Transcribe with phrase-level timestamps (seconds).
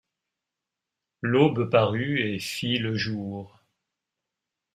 [1.21, 3.61] L’aube parut et fit le jour.